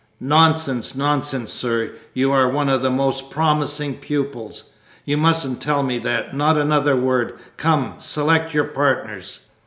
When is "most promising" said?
2.89-3.97